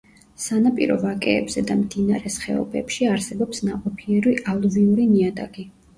[0.43, 5.69] სანაპირო ვაკეებზე და მდინარეს ხეობებში არსებობს ნაყოფიერი ალუვიური ნიადაგი.